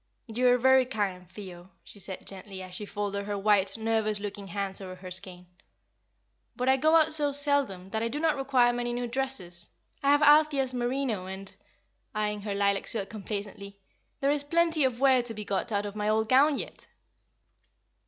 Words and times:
"You 0.25 0.47
are 0.47 0.57
very 0.57 0.87
kind, 0.87 1.29
Theo," 1.29 1.69
she 1.83 1.99
said, 1.99 2.25
gently, 2.25 2.63
as 2.63 2.73
she 2.73 2.87
folded 2.87 3.25
her 3.25 3.37
white, 3.37 3.77
nervous 3.77 4.19
looking 4.19 4.47
hands 4.47 4.81
over 4.81 4.95
her 4.95 5.11
skein, 5.11 5.45
"but 6.55 6.67
I 6.67 6.75
go 6.75 6.95
out 6.95 7.13
so 7.13 7.31
seldom, 7.31 7.91
that 7.91 8.01
I 8.01 8.07
do 8.07 8.19
not 8.19 8.35
require 8.35 8.73
many 8.73 8.93
new 8.93 9.05
dresses. 9.05 9.69
I 10.01 10.09
have 10.09 10.23
Althea's 10.23 10.73
merino, 10.73 11.27
and" 11.27 11.53
eyeing 12.15 12.41
her 12.41 12.55
lilac 12.55 12.87
silk 12.87 13.11
complacently 13.11 13.79
"there 14.21 14.31
is 14.31 14.43
plenty 14.43 14.85
of 14.85 14.99
wear 14.99 15.21
to 15.21 15.35
be 15.35 15.45
got 15.45 15.71
out 15.71 15.85
of 15.85 15.95
my 15.95 16.09
old 16.09 16.27
gown 16.27 16.57
yet!" 16.57 16.87